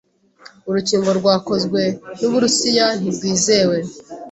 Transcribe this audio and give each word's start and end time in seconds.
urukingo 0.69 1.09
rwakozwe 1.19 1.81
n'Uburusiya 2.19 2.85
ntirwizewe 2.99 3.77